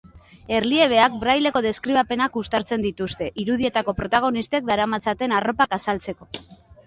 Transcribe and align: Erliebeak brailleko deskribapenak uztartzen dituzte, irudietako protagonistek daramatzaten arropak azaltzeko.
Erliebeak 0.59 1.17
brailleko 1.23 1.61
deskribapenak 1.65 2.39
uztartzen 2.41 2.85
dituzte, 2.87 3.27
irudietako 3.45 3.95
protagonistek 4.01 4.67
daramatzaten 4.73 5.39
arropak 5.41 5.77
azaltzeko. 5.81 6.29